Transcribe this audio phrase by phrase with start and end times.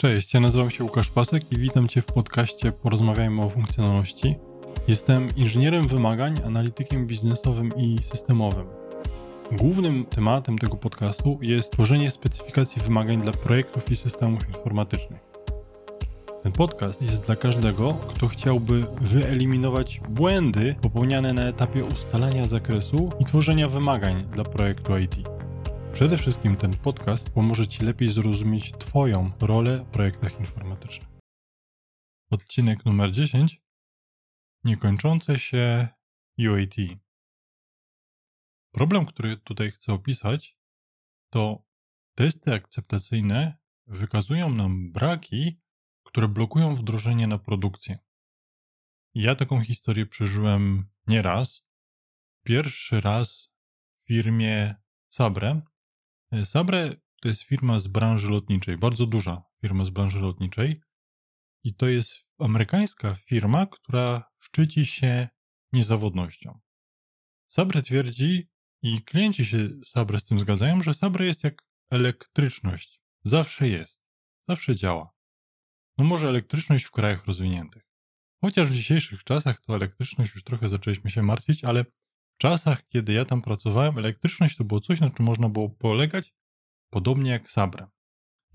[0.00, 4.36] Cześć, ja nazywam się Łukasz Pasek i witam Cię w podcaście Porozmawiajmy o funkcjonalności.
[4.88, 8.66] Jestem inżynierem wymagań, analitykiem biznesowym i systemowym.
[9.52, 15.20] Głównym tematem tego podcastu jest tworzenie specyfikacji wymagań dla projektów i systemów informatycznych.
[16.42, 23.24] Ten podcast jest dla każdego, kto chciałby wyeliminować błędy popełniane na etapie ustalania zakresu i
[23.24, 25.37] tworzenia wymagań dla projektu IT.
[25.98, 31.08] Przede wszystkim ten podcast pomoże Ci lepiej zrozumieć Twoją rolę w projektach informatycznych.
[32.30, 33.62] Odcinek numer 10.
[34.64, 35.88] Niekończące się
[36.38, 36.74] UAT.
[38.72, 40.58] Problem, który tutaj chcę opisać,
[41.30, 41.66] to
[42.14, 45.60] testy akceptacyjne wykazują nam braki,
[46.02, 47.98] które blokują wdrożenie na produkcję.
[49.14, 51.66] Ja taką historię przeżyłem nieraz.
[52.44, 53.52] Pierwszy raz
[54.04, 54.74] w firmie
[55.08, 55.62] Sabre,
[56.44, 60.76] Sabre to jest firma z branży lotniczej, bardzo duża firma z branży lotniczej.
[61.64, 65.28] I to jest amerykańska firma, która szczyci się
[65.72, 66.60] niezawodnością.
[67.46, 68.48] Sabre twierdzi,
[68.82, 73.00] i klienci się Sabre z tym zgadzają, że Sabre jest jak elektryczność.
[73.24, 74.02] Zawsze jest.
[74.48, 75.10] Zawsze działa.
[75.98, 77.82] No może elektryczność w krajach rozwiniętych.
[78.40, 81.84] Chociaż w dzisiejszych czasach to elektryczność już trochę zaczęliśmy się martwić, ale
[82.38, 86.34] czasach, kiedy ja tam pracowałem, elektryczność to było coś, na czym można było polegać,
[86.90, 87.86] podobnie jak Sabre.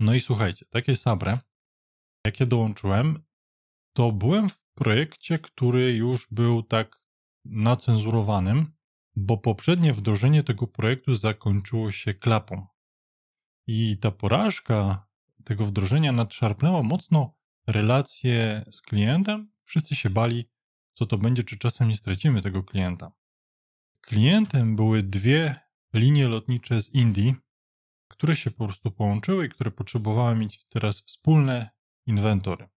[0.00, 1.38] No i słuchajcie, takie Sabre,
[2.26, 3.24] jakie dołączyłem,
[3.92, 6.98] to byłem w projekcie, który już był tak
[7.44, 8.72] nacenzurowanym,
[9.16, 12.66] bo poprzednie wdrożenie tego projektu zakończyło się klapą.
[13.66, 15.06] I ta porażka
[15.44, 17.34] tego wdrożenia nadszarpnęła mocno
[17.66, 19.52] relacje z klientem.
[19.64, 20.44] Wszyscy się bali,
[20.92, 23.12] co to będzie, czy czasem nie stracimy tego klienta.
[24.06, 25.60] Klientem były dwie
[25.94, 27.34] linie lotnicze z Indii,
[28.08, 31.70] które się po prostu połączyły i które potrzebowały mieć teraz wspólne
[32.06, 32.68] inwentory.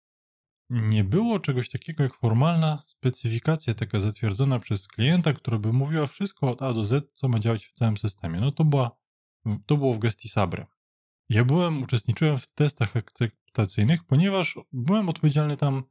[0.71, 6.51] Nie było czegoś takiego jak formalna specyfikacja taka zatwierdzona przez klienta, która by mówiła wszystko
[6.51, 8.41] od A do Z, co ma działać w całym systemie.
[8.41, 8.91] No to, była,
[9.67, 10.67] to było w gestii Sabre.
[11.29, 15.83] Ja byłem, uczestniczyłem w testach akceptacyjnych, ponieważ byłem odpowiedzialny tam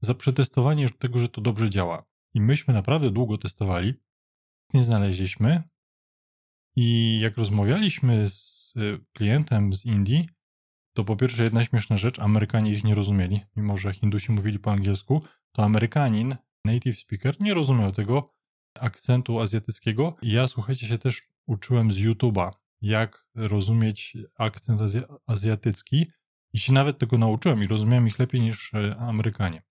[0.00, 2.04] za przetestowanie tego, że to dobrze działa.
[2.34, 3.94] I myśmy naprawdę długo testowali
[4.74, 5.62] nie znaleźliśmy.
[6.76, 10.28] I jak rozmawialiśmy z y, klientem z Indii,
[10.96, 14.72] to po pierwsze jedna śmieszna rzecz, Amerykanie ich nie rozumieli, mimo że Hindusi mówili po
[14.72, 18.34] angielsku, to Amerykanin, native speaker, nie rozumiał tego
[18.74, 20.16] akcentu azjatyckiego.
[20.22, 22.50] I ja, słuchajcie, się też uczyłem z YouTube'a,
[22.80, 26.06] jak rozumieć akcent azja azjatycki
[26.52, 29.62] i się nawet tego nauczyłem i rozumiałem ich lepiej niż e, Amerykanie.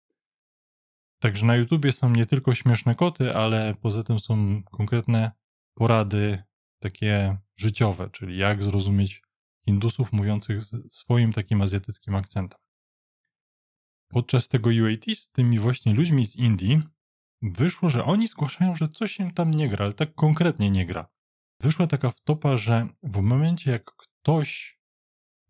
[1.19, 5.31] Także na YouTubie są nie tylko śmieszne koty, ale poza tym są konkretne
[5.73, 6.43] porady
[6.79, 9.21] takie życiowe, czyli jak zrozumieć
[9.65, 12.59] Hindusów mówiących swoim takim azjatyckim akcentem.
[14.07, 16.81] Podczas tego UAT z tymi właśnie ludźmi z Indii
[17.41, 21.07] wyszło, że oni zgłaszają, że coś im tam nie gra, ale tak konkretnie nie gra.
[21.61, 24.79] Wyszła taka wtopa, że w momencie jak ktoś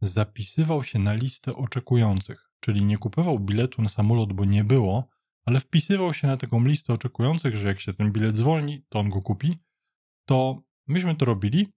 [0.01, 5.09] zapisywał się na listę oczekujących, czyli nie kupował biletu na samolot, bo nie było,
[5.47, 9.09] ale wpisywał się na taką listę oczekujących, że jak się ten bilet zwolni, to on
[9.09, 9.58] go kupi,
[10.25, 11.68] to myśmy to robili,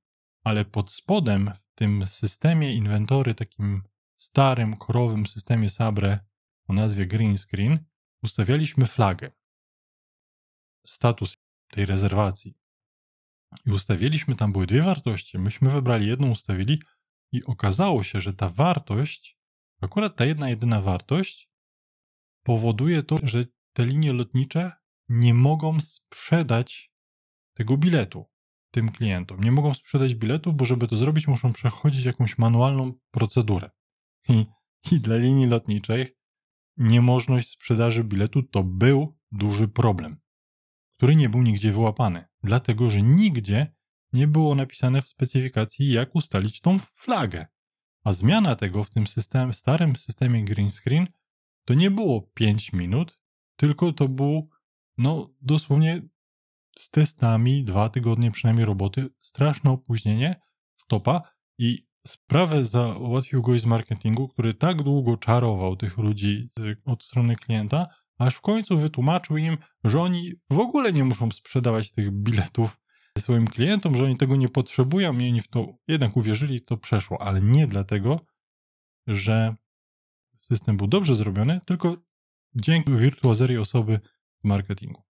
[0.45, 3.83] ale pod spodem w tym systemie inwentory, takim
[4.17, 6.19] starym, korowym systemie Sabre
[6.69, 7.79] o nazwie Green Screen,
[8.23, 9.31] ustawialiśmy flagę.
[10.87, 11.35] Status
[11.69, 12.55] tej rezerwacji.
[13.67, 15.39] I ustawiliśmy, tam były dwie wartości.
[15.39, 16.83] Myśmy wybrali jedną, ustawili
[17.33, 19.39] i okazało się, że ta wartość,
[19.81, 21.51] akurat ta jedna, jedyna wartość,
[22.43, 24.73] powoduje to, że te linie lotnicze
[25.09, 26.93] nie mogą sprzedać
[27.55, 28.31] tego biletu
[28.71, 29.41] tym klientom.
[29.41, 33.71] Nie mogą sprzedać biletu, bo żeby to zrobić, muszą przechodzić jakąś manualną procedurę.
[34.29, 34.47] I,
[34.93, 36.17] i dla linii lotniczej
[36.77, 40.21] niemożność sprzedaży biletu to był duży problem,
[40.97, 43.75] który nie był nigdzie wyłapany, dlatego że nigdzie
[44.13, 47.47] nie było napisane w specyfikacji, jak ustalić tą flagę.
[48.05, 51.07] A zmiana tego w tym system, starym systemie green screen
[51.65, 53.20] to nie było 5 minut,
[53.61, 54.49] tylko to był,
[54.99, 56.03] no dosłownie
[56.79, 60.35] z testami, dwa tygodnie przynajmniej roboty, straszne opóźnienie
[60.77, 61.23] w topa
[61.59, 66.49] i sprawę załatwił gość z marketingu, który tak długo czarował tych ludzi
[66.85, 67.87] od strony klienta,
[68.19, 72.81] aż w końcu wytłumaczył im, że oni w ogóle nie muszą sprzedawać tych biletów
[73.19, 77.23] swoim klientom, że oni tego nie potrzebują i oni w to jednak uwierzyli, to przeszło,
[77.23, 78.21] ale nie dlatego,
[79.07, 79.55] że
[80.39, 81.97] system był dobrze zrobiony, tylko
[82.55, 84.01] dzięki wirtuazerii osoby
[84.45, 85.03] w marketingu.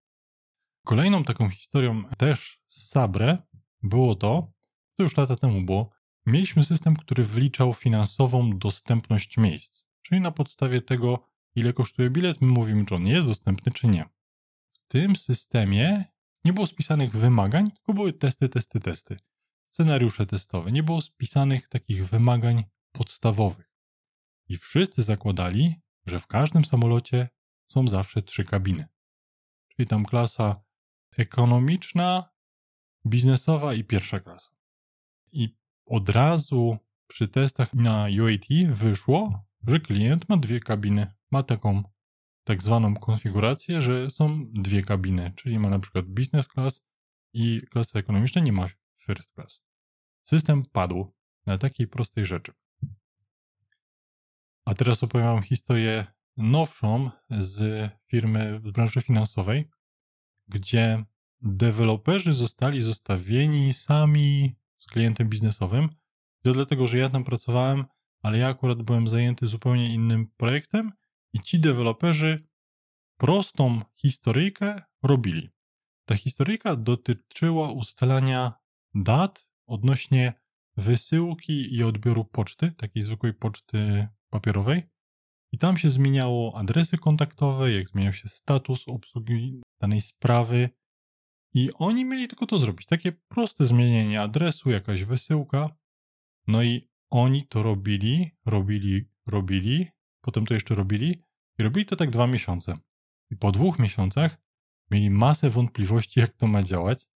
[0.85, 3.39] Kolejną taką historią też z Sabre
[3.83, 4.53] było to,
[4.97, 5.91] to już lata temu było,
[6.27, 9.83] mieliśmy system, który wliczał finansową dostępność miejsc.
[10.03, 14.05] Czyli na podstawie tego, ile kosztuje bilet, my mówimy, czy on jest dostępny, czy nie.
[14.73, 16.05] W tym systemie
[16.45, 19.17] nie było spisanych wymagań, tylko były testy, testy, testy.
[19.65, 20.73] Scenariusze testowe.
[20.73, 23.71] Nie było spisanych takich wymagań podstawowych.
[24.49, 27.29] I wszyscy zakładali, że w każdym samolocie
[27.69, 28.89] są zawsze trzy kabiny.
[29.69, 30.63] Czyli tam klasa
[31.17, 32.31] ekonomiczna,
[33.07, 34.51] biznesowa i pierwsza klasa.
[35.33, 35.57] I
[35.87, 41.13] od razu przy testach na UAT wyszło, że klient ma dwie kabiny.
[41.31, 41.83] Ma taką
[42.45, 46.81] tak zwaną konfigurację, że są dwie kabiny, czyli ma na przykład business class
[47.33, 48.69] i klasa ekonomiczna nie ma
[48.99, 49.63] first class.
[50.25, 51.13] System padł
[51.47, 52.53] na takiej prostej rzeczy.
[54.71, 56.07] A teraz opowiem wam historię
[56.37, 59.71] nowszą z firmy z branży finansowej,
[60.49, 61.05] gdzie
[61.41, 65.89] deweloperzy zostali zostawieni sami z klientem biznesowym.
[66.43, 67.85] To dlatego, że ja tam pracowałem,
[68.23, 70.93] ale ja akurat byłem zajęty zupełnie innym projektem
[71.33, 72.37] i ci deweloperzy
[73.17, 75.51] prostą historyjkę robili.
[76.05, 78.53] Ta historyjka dotyczyła ustalania
[78.95, 80.33] dat odnośnie
[80.77, 84.83] wysyłki i odbioru poczty, takiej zwykłej poczty papierowej.
[85.53, 90.71] I tam się zmieniało adresy kontaktowe, jak zmieniał się status obsługi danej sprawy.
[91.55, 92.87] I oni mieli tylko to zrobić.
[92.87, 95.77] Takie proste zmienienie adresu, jakaś wysyłka.
[96.47, 99.87] No i oni to robili, robili, robili,
[100.21, 101.23] potem to jeszcze robili
[101.59, 102.79] i robili to tak dwa miesiące.
[103.31, 104.43] I po dwóch miesiącach
[104.91, 107.09] mieli masę wątpliwości, jak to ma działać.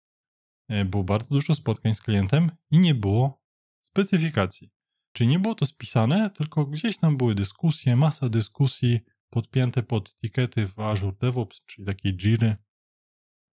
[0.69, 3.43] E, było bardzo dużo spotkań z klientem i nie było
[3.81, 4.74] specyfikacji.
[5.17, 9.01] Czyli nie było to spisane, tylko gdzieś tam były dyskusje, masa dyskusji
[9.31, 12.57] podpięte pod tikety w Azure DevOps, czyli takiej Jiry.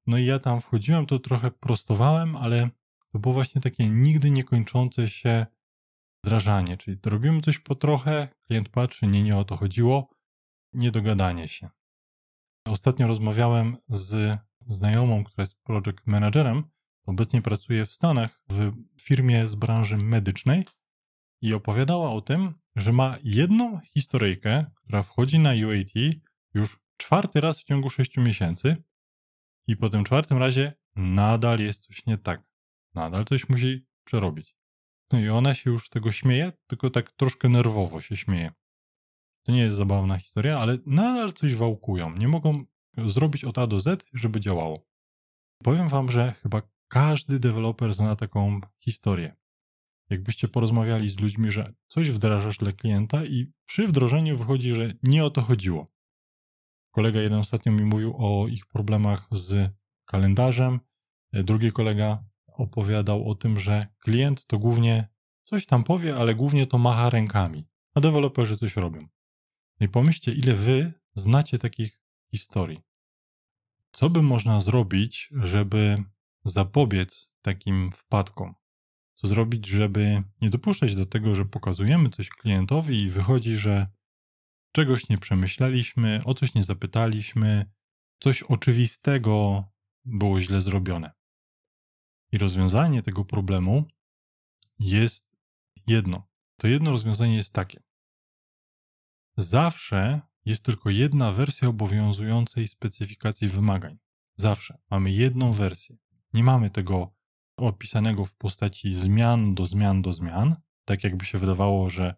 [0.07, 2.69] No i ja tam wchodziłem, to trochę prostowałem, ale
[3.11, 5.45] to było właśnie takie nigdy niekończące się
[6.23, 10.09] wdrażanie, czyli robimy coś po trochę, klient patrzy, nie, nie o to chodziło,
[10.73, 11.69] niedogadanie się.
[12.65, 16.63] Ostatnio rozmawiałem z znajomą, która jest project managerem,
[17.05, 18.71] obecnie pracuje w Stanach w
[19.01, 20.65] firmie z branży medycznej
[21.41, 26.21] i opowiadała o tym, że ma jedną historyjkę, która wchodzi na UAT
[26.53, 28.83] już czwarty raz w ciągu sześciu miesięcy
[29.67, 32.43] i po tym czwartym razie nadal jest coś nie tak.
[32.93, 34.55] Nadal coś musi przerobić.
[35.11, 38.51] No i ona się już z tego śmieje, tylko tak troszkę nerwowo się śmieje.
[39.43, 42.17] To nie jest zabawna historia, ale nadal coś wałkują.
[42.17, 42.63] Nie mogą
[42.97, 44.85] zrobić od A do Z, żeby działało.
[45.63, 49.40] Powiem wam, że chyba każdy deweloper zna taką historię
[50.11, 55.25] jakbyście porozmawiali z ludźmi, że coś wdrażasz dla klienta i przy wdrożeniu wychodzi, że nie
[55.25, 55.85] o to chodziło.
[56.91, 59.71] Kolega jeden ostatnio mi mówił o ich problemach z
[60.05, 60.79] kalendarzem,
[61.33, 65.07] drugi kolega opowiadał o tym, że klient to głównie
[65.43, 69.01] coś tam powie, ale głównie to macha rękami, a deweloperzy coś robią.
[69.79, 72.81] No i pomyślcie, ile wy znacie takich historii.
[73.91, 76.03] Co by można zrobić, żeby
[76.45, 78.55] zapobiec takim wpadkom?
[79.21, 83.87] Co zrobić, żeby nie dopuszczać do tego, że pokazujemy coś klientowi i wychodzi, że
[84.71, 87.71] czegoś nie przemyśleliśmy, o coś nie zapytaliśmy,
[88.19, 89.63] coś oczywistego
[90.05, 91.11] było źle zrobione.
[92.31, 93.85] I rozwiązanie tego problemu
[94.79, 95.27] jest
[95.87, 96.27] jedno.
[96.57, 97.83] To jedno rozwiązanie jest takie.
[99.37, 103.97] Zawsze jest tylko jedna wersja obowiązującej specyfikacji wymagań.
[104.37, 104.77] Zawsze.
[104.89, 105.97] Mamy jedną wersję.
[106.33, 107.13] Nie mamy tego
[107.67, 112.15] opisanego w postaci zmian do zmian do zmian, tak jakby się wydawało, że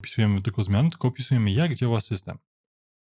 [0.00, 2.38] opisujemy tylko zmiany, tylko opisujemy, jak działa system.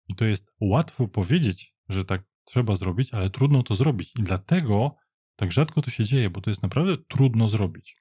[0.08, 4.14] I to jest łatwo powiedzieć, że tak trzeba zrobić, ale trudno to zrobić.
[4.20, 4.96] I dlatego
[5.36, 7.98] tak rzadko to się dzieje, bo to jest naprawdę trudno zrobić.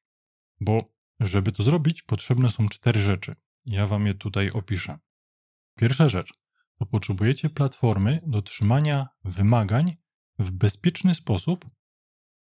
[0.61, 0.85] Bo
[1.21, 3.35] żeby to zrobić, potrzebne są cztery rzeczy.
[3.67, 4.99] Ja wam je tutaj opiszę.
[5.77, 6.33] Pierwsza rzecz
[6.79, 9.97] to potrzebujecie platformy do trzymania wymagań
[10.39, 11.67] w bezpieczny sposób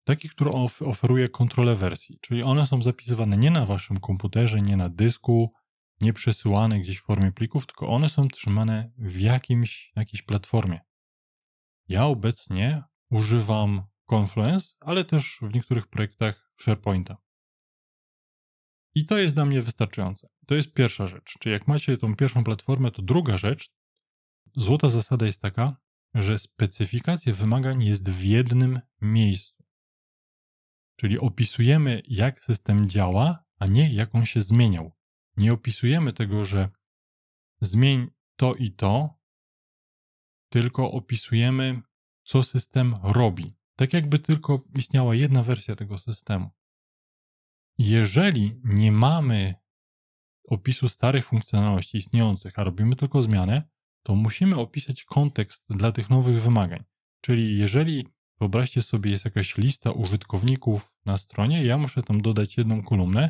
[0.06, 4.90] taki, który oferuje kontrolę wersji, czyli one są zapisywane nie na waszym komputerze, nie na
[4.90, 5.54] dysku,
[6.02, 10.82] nie przesyłane gdzieś w formie plików, tylko one są trzymane w jakimś, jakiejś platformie.
[11.88, 17.18] Ja obecnie używam Confluence, ale też w niektórych projektach SharePointa.
[18.96, 20.28] I to jest dla mnie wystarczające.
[20.48, 21.38] To jest pierwsza rzecz.
[21.40, 23.70] Czyli jak macie tą pierwszą platformę, to druga rzecz,
[24.56, 25.78] złota zasada jest taka,
[26.14, 29.55] że specyfikacja wymagań jest w jednym miejscu.
[30.96, 34.92] Czyli opisujemy, jak system działa, a nie jak on się zmieniał.
[35.38, 36.70] Nie opisujemy tego, że
[37.62, 39.20] zmień to i to,
[40.50, 41.82] tylko opisujemy,
[42.24, 43.56] co system robi.
[43.76, 46.50] Tak jakby tylko istniała jedna wersja tego systemu.
[47.78, 49.56] Jeżeli nie mamy
[50.44, 53.70] opisu starych funkcjonalności istniejących, a robimy tylko zmianę,
[54.04, 56.84] to musimy opisać kontekst dla tych nowych wymagań.
[57.22, 58.08] Czyli jeżeli
[58.40, 63.30] wyobraźcie sobie, jest jakaś lista użytkowników na stronie, ja muszę tam dodać jedną kolumnę,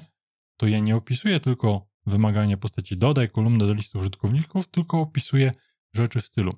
[0.58, 5.52] to ja nie opisuję tylko wymagania postaci dodaj kolumnę do listy użytkowników, tylko opisuję
[5.94, 6.52] rzeczy w stylu.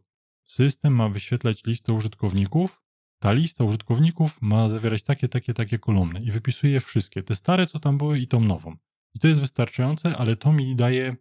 [0.46, 2.82] System ma wyświetlać listę użytkowników,
[3.20, 7.80] ta lista użytkowników ma zawierać takie, takie, takie kolumny i wypisuję wszystkie, te stare, co
[7.80, 8.78] tam były i tą nową.
[9.16, 11.16] I to jest wystarczające, ale to mi daje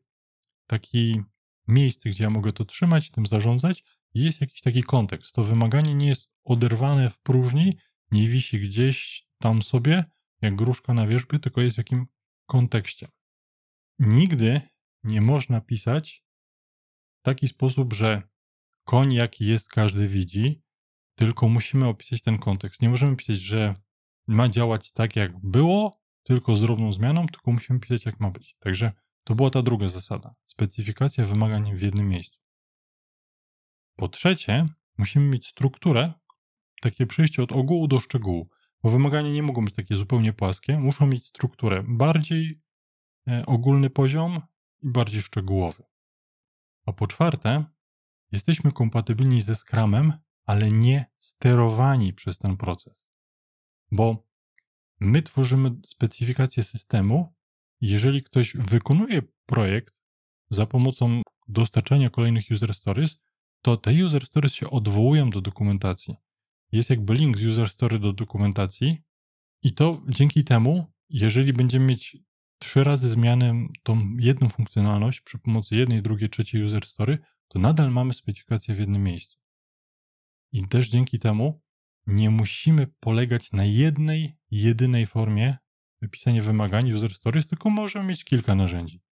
[0.67, 1.23] taki
[1.69, 5.35] miejsce, gdzie ja mogę to trzymać, tym zarządzać jest jakiś taki kontekst.
[5.35, 7.79] To wymaganie nie jest oderwane w próżni,
[8.11, 10.05] nie wisi gdzieś tam sobie,
[10.43, 12.07] jak gruszka na wierzbie, tylko jest w jakim
[12.47, 13.09] kontekście.
[13.99, 14.61] Nigdy
[15.05, 16.25] nie można pisać
[17.21, 18.23] w taki sposób, że
[18.85, 20.63] koń jaki jest, każdy widzi,
[21.15, 22.83] tylko musimy opisać ten kontekst.
[22.83, 23.75] Nie możemy pisać, że
[24.27, 28.57] ma działać tak, jak było, tylko z drobną zmianą, tylko musimy pisać, jak ma być.
[28.59, 28.93] Także
[29.25, 30.33] to była ta druga zasada.
[30.47, 32.39] Specyfikacja wymagań w jednym miejscu.
[33.97, 34.65] Po trzecie,
[34.99, 36.13] musimy mieć strukturę,
[36.83, 38.49] takie przejście od ogółu do szczegółu,
[38.83, 42.61] bo wymagania nie mogą być takie zupełnie płaskie, muszą mieć strukturę bardziej
[43.29, 44.41] e, ogólny poziom
[44.83, 45.85] i bardziej szczegółowy.
[46.87, 47.65] A po czwarte,
[48.33, 50.13] jesteśmy kompatybilni ze Scrumem,
[50.45, 53.07] ale nie sterowani przez ten proces.
[53.93, 54.27] Bo
[55.01, 57.35] my tworzymy specyfikację systemu,
[57.81, 59.95] jeżeli ktoś wykonuje projekt
[60.51, 63.19] za pomocą dostarczania kolejnych user stories,
[63.63, 66.17] to te user stories się odwołują do dokumentacji.
[66.73, 69.03] Jest jakby link z user story do dokumentacji
[69.63, 72.17] i to dzięki temu, jeżeli będziemy mieć
[72.59, 77.19] trzy razy zmianę tą jedną funkcjonalność przy pomocy jednej, drugiej, trzeciej user story,
[77.49, 79.39] to nadal mamy specyfikację w jednym miejscu.
[80.53, 81.63] I też dzięki temu
[82.07, 85.57] nie musimy polegać na jednej, jedynej formie
[86.03, 89.03] wypisania wymagań user stories, tylko możemy mieć kilka narzędzi.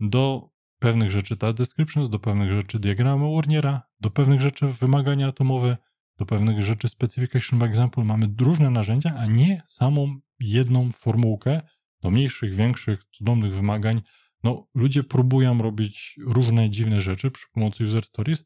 [0.00, 5.76] Do pewnych rzeczy task descriptions, do pewnych rzeczy diagramy Warnera, do pewnych rzeczy wymagania atomowe,
[6.22, 11.60] do pewnych rzeczy specification by example mamy różne narzędzia, a nie samą jedną formułkę
[12.02, 14.02] do mniejszych, większych, cudownych wymagań.
[14.44, 18.44] No, ludzie próbują robić różne dziwne rzeczy przy pomocy user stories,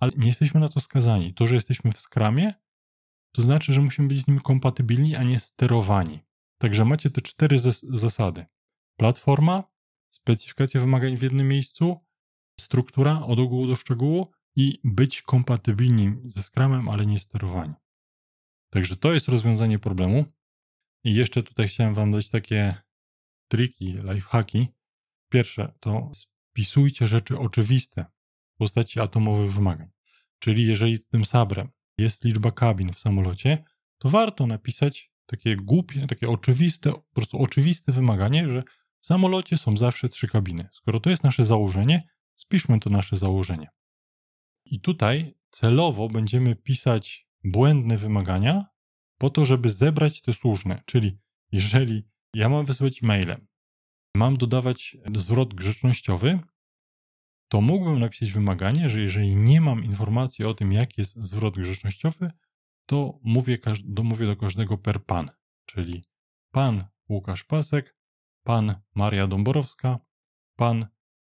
[0.00, 1.34] ale nie jesteśmy na to skazani.
[1.34, 2.52] To, że jesteśmy w skramie,
[3.32, 6.20] to znaczy, że musimy być z nimi kompatybilni, a nie sterowani.
[6.58, 8.46] Także macie te cztery zasady.
[8.96, 9.64] Platforma,
[10.10, 11.96] specyfikacja wymagań w jednym miejscu,
[12.60, 14.26] struktura od ogółu do szczegółu
[14.58, 17.74] i być kompatybilni ze Scrumem, ale nie sterowani.
[18.70, 20.24] Także to jest rozwiązanie problemu.
[21.04, 22.74] I jeszcze tutaj chciałem Wam dać takie
[23.48, 24.68] triki, lifehacki.
[25.32, 28.06] Pierwsze to spisujcie rzeczy oczywiste
[28.54, 29.90] w postaci atomowych wymagań.
[30.38, 33.64] Czyli jeżeli tym sabrem jest liczba kabin w samolocie,
[33.98, 38.62] to warto napisać takie głupie, takie oczywiste, po prostu oczywiste wymaganie, że
[39.00, 40.68] w samolocie są zawsze trzy kabiny.
[40.72, 43.68] Skoro to jest nasze założenie, spiszmy to nasze założenie.
[44.70, 48.64] I tutaj celowo będziemy pisać błędne wymagania
[49.18, 50.82] po to, żeby zebrać te słuszne.
[50.86, 51.18] Czyli
[51.52, 53.46] jeżeli ja mam wysłać mailem,
[54.14, 56.38] mam dodawać zwrot grzecznościowy,
[57.48, 62.30] to mógłbym napisać wymaganie, że jeżeli nie mam informacji o tym, jaki jest zwrot grzecznościowy,
[62.86, 63.58] to mówię,
[64.02, 65.30] mówię do każdego per pan,
[65.66, 66.04] czyli
[66.50, 67.96] pan Łukasz Pasek,
[68.42, 69.98] pan Maria Dąborowska,
[70.56, 70.86] pan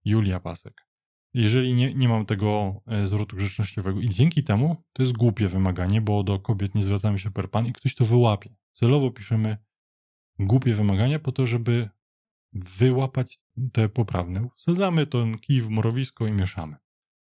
[0.04, 0.87] Julia Pasek.
[1.38, 6.00] Jeżeli nie, nie mam tego e, zwrotu grzecznościowego i dzięki temu to jest głupie wymaganie,
[6.00, 8.54] bo do kobiet nie zwracamy się per pan i ktoś to wyłapie.
[8.72, 9.56] Celowo piszemy
[10.38, 11.88] głupie wymagania po to, żeby
[12.52, 13.38] wyłapać
[13.72, 14.48] te poprawne.
[14.56, 16.76] Wsadzamy ten kij w morowisko i mieszamy.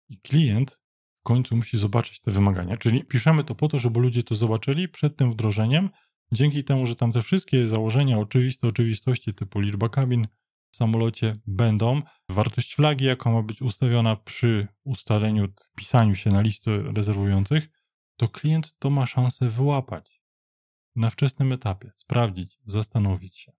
[0.09, 0.81] I klient
[1.21, 2.77] w końcu musi zobaczyć te wymagania.
[2.77, 5.91] Czyli piszemy to po to, żeby ludzie to zobaczyli przed tym wdrożeniem.
[6.33, 10.27] Dzięki temu, że tam te wszystkie założenia, oczywiste oczywistości typu liczba kabin
[10.73, 17.69] samolocie będą, wartość flagi, jaka ma być ustawiona przy ustaleniu, wpisaniu się na listę rezerwujących,
[18.17, 20.23] to klient to ma szansę wyłapać
[20.97, 23.53] na wczesnym etapie, sprawdzić, zastanowić się.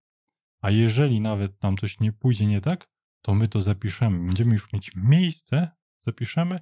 [0.61, 2.89] A jeżeli nawet tam coś nie pójdzie nie tak,
[3.21, 4.25] to my to zapiszemy.
[4.27, 6.59] Będziemy już mieć miejsce, zapiszemy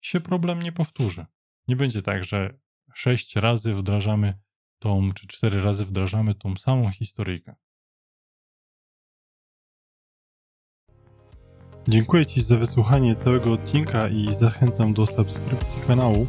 [0.00, 1.26] się problem nie powtórzy.
[1.68, 2.58] Nie będzie tak, że
[2.94, 4.34] sześć razy wdrażamy
[4.78, 7.54] tą, czy cztery razy wdrażamy tą samą historyjkę.
[11.88, 16.26] Dziękuję Ci za wysłuchanie całego odcinka i zachęcam do subskrypcji kanału.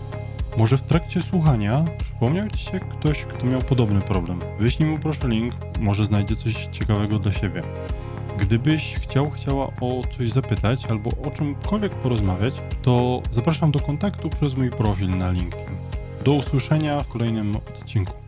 [0.57, 4.39] Może w trakcie słuchania przypomniał Ci się ktoś, kto miał podobny problem.
[4.59, 7.61] Wyślij mu proszę link, może znajdzie coś ciekawego dla siebie.
[8.39, 14.57] Gdybyś chciał, chciała o coś zapytać albo o czymkolwiek porozmawiać, to zapraszam do kontaktu przez
[14.57, 15.75] mój profil na LinkedIn.
[16.25, 18.22] Do usłyszenia w kolejnym odcinku.